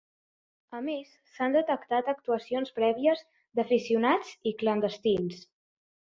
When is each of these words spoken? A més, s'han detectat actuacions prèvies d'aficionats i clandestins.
A 0.77 0.79
més, 0.85 1.11
s'han 1.35 1.53
detectat 1.55 2.09
actuacions 2.13 2.73
prèvies 2.79 3.21
d'aficionats 3.61 4.33
i 4.53 4.55
clandestins. 4.65 5.47